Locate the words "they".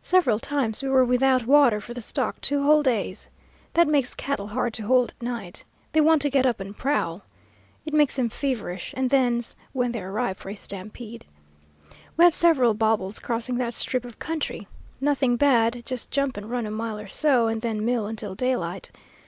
5.92-6.00, 9.92-10.00